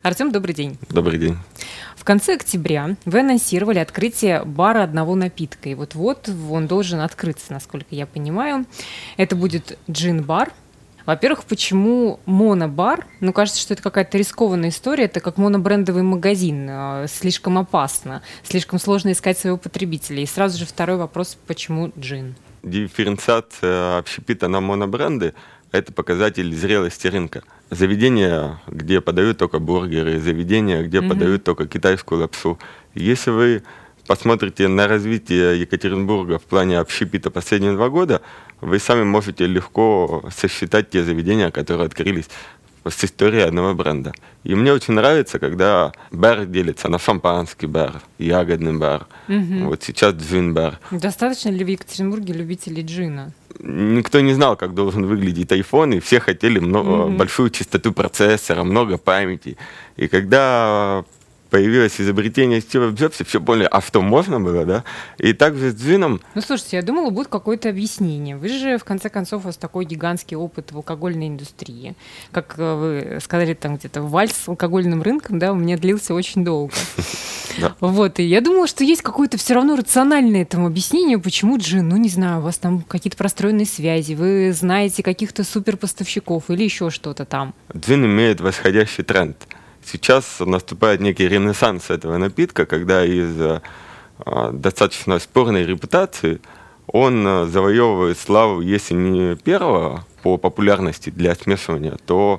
[0.00, 0.78] Артем, добрый день.
[0.90, 1.36] Добрый день.
[1.96, 5.70] В конце октября вы анонсировали открытие бара одного напитка.
[5.70, 8.64] И вот-вот он должен открыться, насколько я понимаю.
[9.16, 10.52] Это будет джин-бар.
[11.04, 13.08] Во-первых, почему монобар?
[13.18, 15.06] Ну, кажется, что это какая-то рискованная история.
[15.06, 16.68] Это как монобрендовый магазин.
[16.70, 18.22] Э, слишком опасно.
[18.44, 20.22] Слишком сложно искать своего потребителя.
[20.22, 22.36] И сразу же второй вопрос, почему джин?
[22.62, 25.34] Дифференциация общепита на монобренды–
[25.72, 31.08] это показатель зрелости рынка– заведения, где подают только бургеры, заведения, где mm-hmm.
[31.08, 32.58] подают только китайскую лапшу.
[32.94, 33.62] Если вы
[34.06, 38.22] посмотрите на развитие Екатеринбурга в плане общепита последние два года,
[38.60, 42.28] вы сами можете легко сосчитать те заведения, которые открылись
[42.90, 44.12] с историей одного бренда.
[44.44, 49.06] И мне очень нравится, когда бар делится на шампанский бар, ягодный бар.
[49.28, 49.68] Угу.
[49.68, 50.78] Вот сейчас джин-бар.
[50.90, 53.32] Достаточно ли в Екатеринбурге любителей джина?
[53.60, 57.16] никто не знал, как должен выглядеть iPhone, и все хотели много, mm-hmm.
[57.16, 59.56] большую частоту процессора, много памяти.
[59.96, 61.04] И когда
[61.50, 64.84] появилось изобретение Стива Джобса, все поняли, а что можно было, да?
[65.18, 66.20] И также с джином...
[66.34, 68.36] Ну, слушайте, я думала, будет какое-то объяснение.
[68.36, 71.94] Вы же, в конце концов, у вас такой гигантский опыт в алкогольной индустрии.
[72.32, 76.44] Как э, вы сказали, там где-то вальс с алкогольным рынком, да, у меня длился очень
[76.44, 76.72] долго.
[77.80, 81.96] Вот, и я думала, что есть какое-то все равно рациональное этому объяснение, почему джин, ну,
[81.96, 87.24] не знаю, у вас там какие-то простроенные связи, вы знаете каких-то суперпоставщиков или еще что-то
[87.24, 87.54] там.
[87.76, 89.36] Джин имеет восходящий тренд–
[89.90, 93.60] сейчас наступает некий ренессанс этого напитка, когда из э,
[94.52, 96.40] достаточно спорной репутации
[96.86, 102.38] он э, завоевывает славу, если не первого по популярности для смешивания, то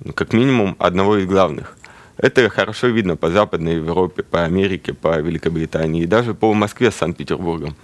[0.00, 1.76] ну, как минимум одного из главных.
[2.16, 6.96] Это хорошо видно по Западной Европе, по Америке, по Великобритании и даже по Москве с
[6.96, 7.76] Санкт-Петербургом.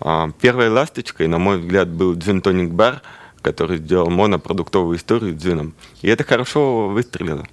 [0.00, 3.00] А, первой ласточкой, на мой взгляд, был Джин Тоник Бар,
[3.40, 5.72] который сделал монопродуктовую историю с джином.
[6.02, 7.46] И это хорошо выстрелило.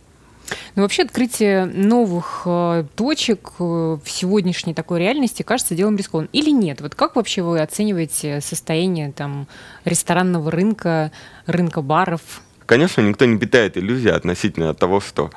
[0.76, 6.30] Ну, вообще открытие новых э, точек э, в сегодняшней такой реальности кажется делом рискованным.
[6.34, 6.82] Или нет?
[6.82, 9.48] Вот как вообще вы оцениваете состояние там
[9.86, 11.12] ресторанного рынка,
[11.46, 12.22] рынка баров?
[12.66, 15.32] Конечно, никто не питает иллюзии относительно того, что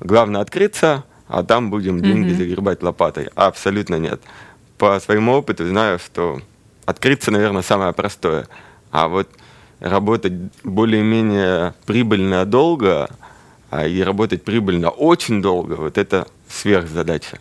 [0.00, 2.38] главное открыться, а там будем деньги mm-hmm.
[2.38, 3.28] загребать лопатой.
[3.34, 4.20] Абсолютно нет.
[4.78, 6.40] По своему опыту знаю, что
[6.84, 8.46] открыться, наверное, самое простое.
[8.90, 9.28] А вот
[9.80, 10.32] работать
[10.64, 13.10] более-менее прибыльно долго–
[13.84, 17.38] и работать прибыльно очень долго, вот это сверхзадача.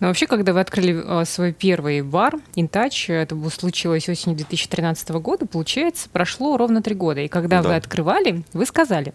[0.00, 5.46] Но вообще, когда вы открыли э, свой первый бар, InTouch, это случилось осенью 2013 года,
[5.46, 7.20] получается, прошло ровно три года.
[7.20, 7.70] И когда да.
[7.70, 9.14] вы открывали, вы сказали,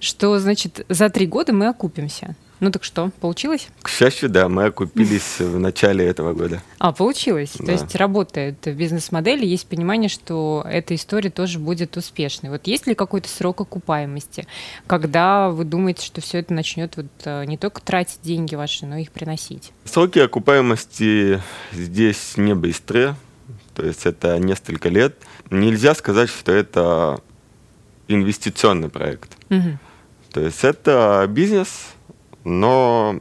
[0.00, 2.36] что, значит, за три года мы окупимся.
[2.60, 3.68] Ну так что, получилось?
[3.82, 6.62] К счастью, да, мы окупились в начале этого года.
[6.78, 7.52] А, получилось.
[7.58, 7.66] Да.
[7.66, 12.50] То есть работает бизнес-модель, есть понимание, что эта история тоже будет успешной.
[12.50, 14.46] Вот есть ли какой-то срок окупаемости,
[14.86, 18.96] когда вы думаете, что все это начнет вот э, не только тратить деньги ваши, но
[18.96, 19.72] и их приносить?
[19.84, 23.16] Сроки окупаемости здесь не быстрые,
[23.74, 25.16] то есть это несколько лет.
[25.50, 27.20] Нельзя сказать, что это
[28.08, 29.36] инвестиционный проект.
[29.50, 29.78] Угу.
[30.32, 31.68] То есть это бизнес,
[32.46, 33.18] но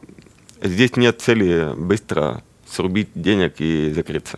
[0.62, 4.38] здесь нет цели быстро срубить денег и закрыться.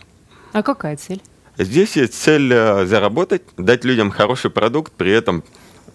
[0.54, 1.22] А какая цель?
[1.58, 5.44] Здесь есть цель э, заработать, дать людям хороший продукт, при этом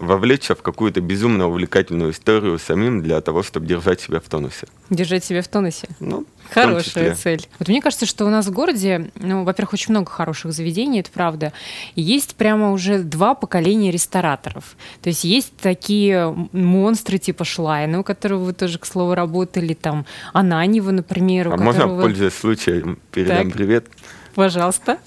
[0.03, 4.67] вовлечься в какую-то безумно увлекательную историю самим для того, чтобы держать себя в тонусе.
[4.91, 5.89] Держать себя в тонусе?
[6.01, 7.47] Ну, Хорошая цель.
[7.59, 11.11] Вот мне кажется, что у нас в городе, ну, во-первых, очень много хороших заведений, это
[11.11, 11.53] правда.
[11.95, 14.77] Есть прямо уже два поколения рестораторов.
[15.03, 20.05] То есть есть такие монстры типа Шлайна, у которого вы тоже, к слову, работали, там,
[20.33, 21.49] Ананева, например.
[21.53, 22.03] а можно, вы...
[22.03, 23.53] пользуясь случаем, передам так.
[23.53, 23.87] привет?
[24.35, 24.99] Пожалуйста.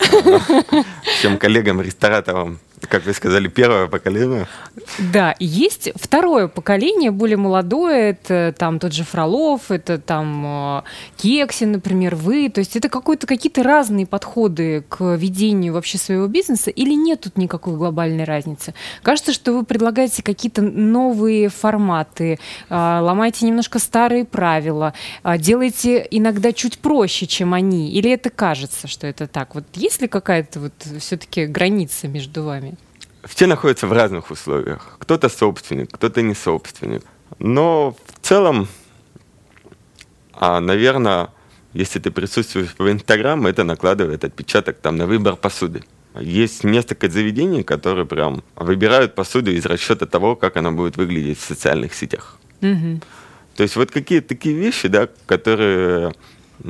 [1.19, 2.59] Всем коллегам-рестораторам
[2.90, 4.47] как вы сказали, первое поколение.
[5.13, 10.81] Да, есть второе поколение, более молодое, это там тот же Фролов, это там э,
[11.18, 16.69] Кекси, например, вы, то есть это какой-то какие-то разные подходы к ведению вообще своего бизнеса
[16.69, 18.73] или нет тут никакой глобальной разницы?
[19.02, 26.53] Кажется, что вы предлагаете какие-то новые форматы, э, ломаете немножко старые правила, э, делаете иногда
[26.53, 29.55] чуть проще, чем они, или это кажется, что это так?
[29.55, 32.74] Вот есть ли какая-то вот все-таки граница между вами?
[33.25, 34.97] Все находятся в разных условиях.
[34.99, 37.03] Кто-то собственник, кто-то не собственник.
[37.39, 38.67] Но в целом,
[40.33, 41.29] а, наверное,
[41.73, 45.83] если ты присутствуешь в Инстаграм, это накладывает отпечаток там на выбор посуды.
[46.19, 51.43] Есть несколько заведений, которые прям выбирают посуду из расчета того, как она будет выглядеть в
[51.43, 52.37] социальных сетях.
[52.61, 53.03] Mm-hmm.
[53.57, 56.13] То есть вот какие-то такие вещи, да, которые,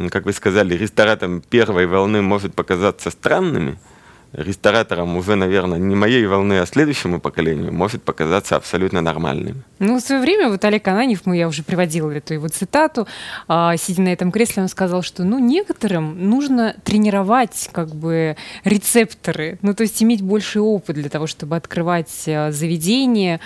[0.09, 3.77] как вы сказали, рестораторам первой волны может показаться странными–
[4.37, 9.63] рестораторам уже, наверное, не моей волны, а следующему поколению может показаться абсолютно нормальным.
[9.79, 13.07] Ну, в свое время вот Олег Ананев, мы, я уже приводила эту его цитату,
[13.47, 19.57] а, сидя на этом кресле, он сказал, что, ну, некоторым нужно тренировать как бы рецепторы,
[19.61, 23.39] ну, то есть иметь больший опыт для того, чтобы открывать а, заведения.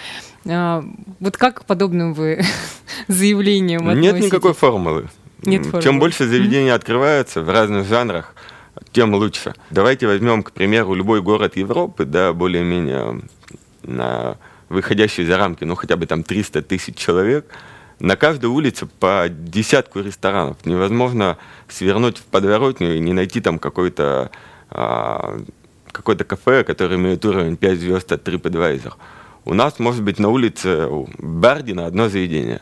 [0.48, 0.84] А,
[1.20, 2.44] вот как к подобным вы
[3.08, 4.14] заявлениям относитесь?
[4.14, 5.10] Нет никакой формулы.
[5.44, 5.84] Нет формулы.
[5.84, 6.76] Чем больше заведений mm-hmm.
[6.76, 8.34] открывается в разных жанрах,
[8.92, 9.54] тем лучше.
[9.70, 13.22] Давайте возьмем, к примеру, любой город Европы, да, более-менее
[13.84, 14.38] на
[14.70, 17.46] выходящий за рамки, ну, хотя бы там 300 тысяч человек,
[18.00, 20.58] на каждой улице по десятку ресторанов.
[20.66, 21.38] Невозможно
[21.68, 24.32] свернуть в подворотню и не найти там какой-то
[24.70, 25.42] а,
[25.92, 28.94] какое-то кафе, которое имеет уровень 5 звезд от TripAdvisor.
[29.46, 30.88] У нас может быть на улице
[31.18, 32.62] Бардина одно заведение,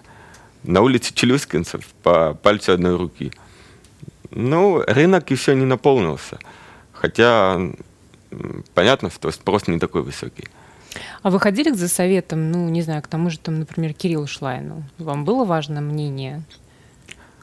[0.63, 3.31] на улице Челюскинцев по пальцу одной руки–
[4.31, 6.37] ну, рынок еще не наполнился.
[6.91, 7.59] Хотя
[8.73, 10.47] понятно, что спрос не такой высокий.
[11.21, 14.83] А вы ходили за советом, ну, не знаю, к тому же, там, например, Кириллу Шлайну?
[14.97, 16.43] Вам было важно мнение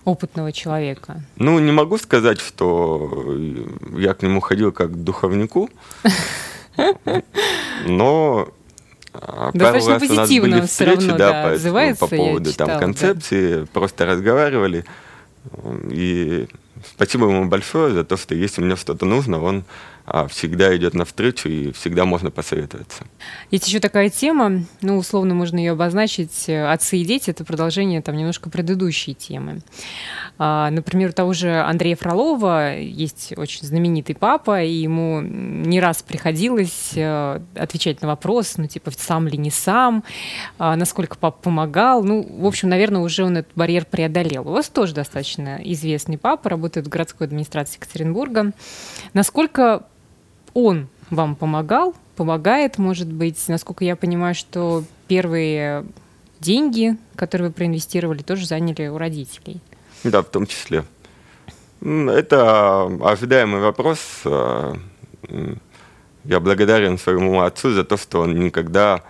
[0.04, 1.22] опытного человека?
[1.36, 3.36] Ну, не могу сказать, что
[3.96, 5.70] я к нему ходил как к духовнику,
[7.86, 8.48] но
[9.12, 11.56] а, у нас были встречи, да,
[11.98, 14.84] по, по поводу там концепции, просто разговаривали.
[15.90, 16.48] И
[16.86, 19.64] спасибо ему большое за то, что если мне что-то нужно, он
[20.28, 23.04] всегда идет навстречу и всегда можно посоветоваться.
[23.50, 28.16] Есть еще такая тема, ну, условно можно ее обозначить, отцы и дети, это продолжение там
[28.16, 29.62] немножко предыдущей темы.
[30.38, 36.02] А, например, у того же Андрея Фролова есть очень знаменитый папа, и ему не раз
[36.02, 40.04] приходилось э, отвечать на вопрос, ну, типа, сам ли не сам,
[40.58, 42.02] а, насколько папа помогал.
[42.02, 44.48] Ну, в общем, наверное, уже он этот барьер преодолел.
[44.48, 48.52] У вас тоже достаточно известный папа, работает в городской администрации Екатеринбурга.
[49.12, 49.84] Насколько
[50.54, 53.42] он вам помогал, помогает, может быть.
[53.48, 55.84] Насколько я понимаю, что первые
[56.40, 59.60] деньги, которые вы проинвестировали, тоже заняли у родителей.
[60.04, 60.84] Да, в том числе.
[61.82, 63.98] Это ожидаемый вопрос.
[64.24, 64.76] А,
[66.24, 69.02] я благодарен своему отцу за то, что он никогда,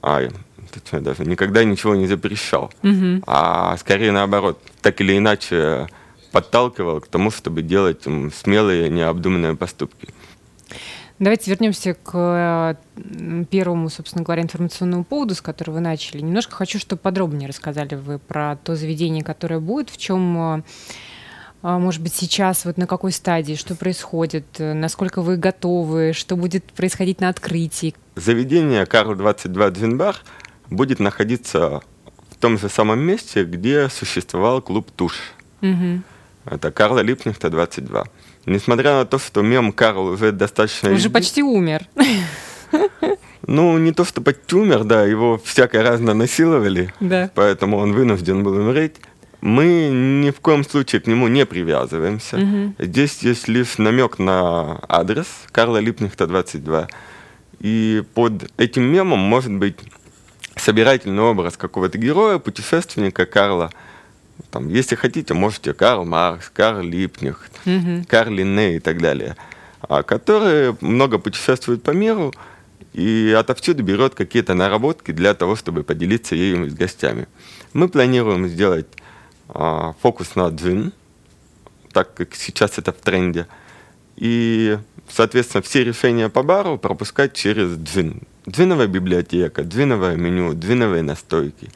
[0.00, 0.22] а,
[0.70, 3.22] точнее даже, никогда ничего не запрещал, угу.
[3.26, 5.88] а скорее наоборот, так или иначе
[6.32, 10.08] подталкивал к тому, чтобы делать смелые, необдуманные поступки.
[11.20, 12.78] Давайте вернемся к
[13.50, 16.22] первому, собственно говоря, информационному поводу, с которого вы начали.
[16.22, 20.62] Немножко хочу, чтобы подробнее рассказали вы про то заведение, которое будет, в чем а,
[21.62, 26.64] а, может быть, сейчас вот на какой стадии, что происходит, насколько вы готовы, что будет
[26.72, 27.94] происходить на открытии?
[28.16, 30.16] Заведение Карл 22 Дзинбар
[30.70, 31.82] будет находиться
[32.30, 35.20] в том же самом месте, где существовал клуб Туш.
[35.60, 36.00] Угу.
[36.50, 38.04] Это Карла Липнихта 22.
[38.46, 40.90] Несмотря на то, что мем Карл уже достаточно...
[40.90, 41.86] Уже почти умер.
[43.46, 47.30] Ну, не то, что почти умер, да, его всякое разное насиловали, да.
[47.34, 48.96] поэтому он вынужден был умереть.
[49.40, 52.36] Мы ни в коем случае к нему не привязываемся.
[52.36, 52.74] Угу.
[52.78, 56.88] Здесь есть лишь намек на адрес Карла Липнихта 22.
[57.60, 59.78] И под этим мемом может быть
[60.54, 63.70] собирательный образ какого-то героя, путешественника Карла–
[64.50, 68.04] там, если хотите, можете Карл Маркс, Карл Липних, угу.
[68.08, 69.36] Карл Линне и так далее,
[69.82, 72.32] а, которые много путешествуют по миру
[72.92, 77.28] и отовсюду берет какие-то наработки для того, чтобы поделиться ею с гостями.
[77.72, 78.86] Мы планируем сделать
[79.48, 80.92] а, фокус на джин,
[81.92, 83.46] так как сейчас это в тренде,
[84.16, 84.78] и,
[85.08, 88.22] соответственно, все решения по бару пропускать через джин.
[88.48, 91.70] Джиновая библиотека, джиновое меню, джиновые настойки.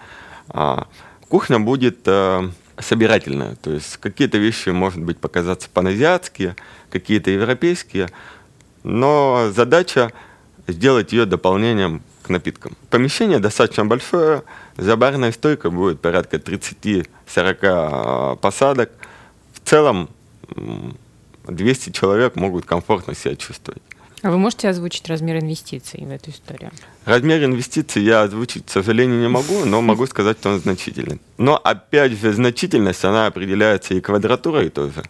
[0.49, 0.89] А,
[1.35, 2.49] кухня будет а,
[2.79, 3.57] собирательная.
[3.57, 6.55] То есть какие-то вещи, может быть, показаться паназиатские,
[6.91, 8.09] какие-то европейские,
[8.85, 10.13] но задача
[10.69, 12.77] сделать ее дополнением к напиткам.
[12.89, 14.45] Помещение достаточно большое,
[14.77, 17.07] за барной стойкой будет порядка 30-40
[17.63, 18.93] а, посадок.
[19.55, 20.09] В целом
[21.49, 23.83] 200 человек могут комфортно себя чувствовать.
[24.25, 26.71] А вы можете озвучить размер инвестиций в эту историю?
[27.05, 31.21] Размер инвестиций я озвучить, к сожалению, не могу, но могу сказать, что он значительный.
[31.37, 35.03] Но опять же, значительность, она определяется и квадратурой тоже.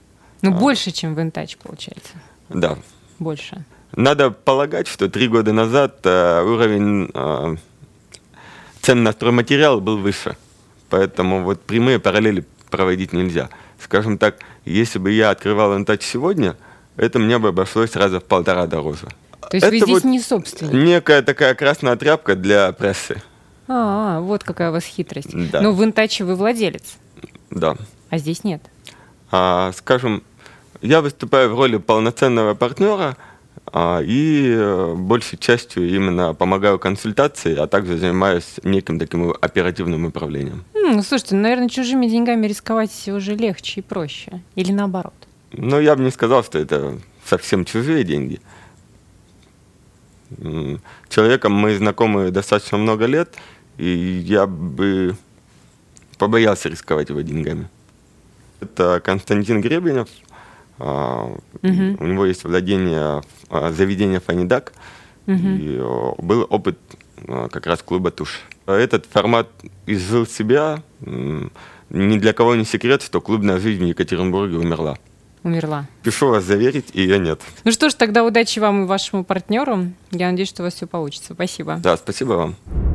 [0.43, 0.59] Ну, а.
[0.59, 2.11] больше, чем в Интач, получается.
[2.49, 2.77] Да.
[3.21, 3.65] Больше.
[3.95, 7.57] Надо полагать, что три года назад э, уровень э,
[8.83, 10.37] цен на стройматериал был выше.
[10.91, 13.49] Поэтому вот прямые параллели проводить нельзя.
[13.79, 16.57] Скажем так, если бы я открывал Интач сегодня–
[16.97, 19.09] это мне бы обошлось раза в полтора дороже.
[19.41, 20.73] То есть это вы здесь вот не собственник?
[20.73, 23.23] Некая такая красная тряпка для прессы.
[23.69, 25.31] А, вот какая у вас хитрость.
[25.51, 25.61] Да.
[25.61, 26.97] Но в Интаче вы владелец.
[27.51, 27.77] Да.
[28.11, 28.63] А здесь нет.
[29.31, 30.23] А, скажем,
[30.83, 33.17] я выступаю в роли полноценного партнера,
[33.73, 40.65] а, и э, большей частью именно помогаю консультации, а также занимаюсь неким таким оперативным управлением.
[40.75, 44.43] Ну, слушайте, наверное, чужими деньгами рисковать уже легче и проще.
[44.55, 45.15] Или наоборот?
[45.57, 48.41] Ну, я бы не сказал, что это совсем чужие деньги.
[51.09, 53.35] Человеком мы знакомы достаточно много лет,
[53.79, 55.17] и я бы
[56.19, 57.69] побоялся рисковать его деньгами.
[58.61, 60.09] Это Константин Гребенев.
[60.79, 61.37] Угу.
[61.63, 64.73] У него есть владение а, заведения Фанидак.
[65.27, 65.37] Угу.
[65.37, 65.79] И
[66.19, 66.79] был опыт
[67.27, 68.41] как раз клуба Туш.
[68.67, 69.49] Этот формат
[69.87, 70.83] изжил себя.
[71.01, 74.99] Ни для кого не секрет, что клубная жизнь в Екатеринбурге умерла.
[75.45, 75.87] Умерла.
[76.03, 77.41] Пишу вас заверить, ее нет.
[77.65, 79.93] Ну что ж, тогда удачи вам и вашему партнеру.
[80.11, 81.35] Я надеюсь, что у вас все получится.
[81.35, 81.77] Спасибо.
[81.83, 82.94] Да, спасибо вам.